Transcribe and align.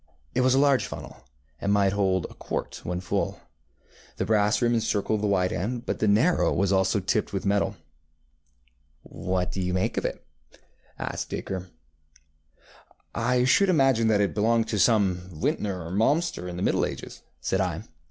It 0.33 0.41
was 0.41 0.55
a 0.55 0.59
large 0.59 0.87
funnel, 0.87 1.23
and 1.59 1.71
might 1.71 1.93
hold 1.93 2.25
a 2.25 2.33
quart 2.33 2.81
when 2.83 3.01
full. 3.01 3.39
The 4.17 4.25
brass 4.25 4.59
rim 4.59 4.73
encircled 4.73 5.21
the 5.21 5.27
wide 5.27 5.53
end, 5.53 5.85
but 5.85 5.99
the 5.99 6.07
narrow 6.07 6.51
was 6.51 6.71
also 6.73 6.99
tipped 6.99 7.31
with 7.33 7.45
metal. 7.45 7.75
ŌĆ£What 9.07 9.51
do 9.51 9.61
you 9.61 9.75
make 9.75 9.97
of 9.97 10.05
it? 10.05 10.25
ŌĆØ 10.55 10.59
asked 10.97 11.29
Dacre. 11.29 11.69
ŌĆ£I 13.13 13.47
should 13.47 13.69
imagine 13.69 14.07
that 14.07 14.21
it 14.21 14.33
belonged 14.33 14.67
to 14.69 14.79
some 14.79 15.17
vintner 15.39 15.83
or 15.85 15.91
maltster 15.91 16.49
in 16.49 16.57
the 16.57 16.63
middle 16.63 16.83
ages, 16.83 17.21
ŌĆØ 17.27 17.27
said 17.41 17.61
I. 17.61 17.83